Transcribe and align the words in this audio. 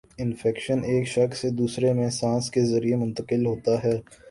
infection 0.19 0.79
ایک 0.83 1.07
شخص 1.07 1.41
سے 1.41 1.49
دوسرے 1.51 1.91
میں 1.93 2.09
سانس 2.11 2.49
کے 2.51 2.65
ذریعے 2.65 2.95
منتقل 2.95 3.45
ہوتا 3.45 3.83
ہے 3.83 3.95